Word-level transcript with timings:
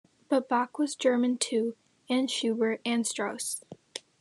But 0.29 0.49
Bach 0.49 0.79
was 0.79 0.95
a 0.95 0.97
German 0.97 1.37
too-and 1.37 2.31
Schubert, 2.31 2.81
and 2.83 3.05
Strauss. 3.05 3.61